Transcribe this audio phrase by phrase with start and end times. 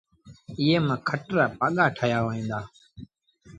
[0.59, 2.59] ايئي مآݩ کٽ رآ پآڳآ ٺآهيآ وهيݩ دآ۔